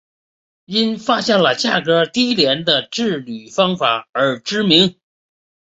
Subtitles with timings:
[0.65, 4.97] 因发现了价格低廉的制铝方法而知名。